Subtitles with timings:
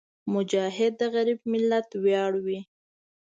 [0.33, 2.59] مجاهد د غریب ملت ویاړ وي.